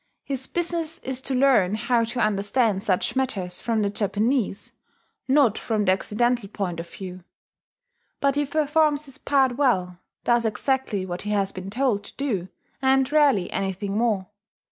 [0.23, 4.71] His business is to learn how to understand such matters from the Japanese,
[5.27, 7.23] not from the Occidental, point of view.
[8.19, 12.47] But he performs his part well, does exactly what he has been told to do,
[12.81, 14.25] and rarely anything more.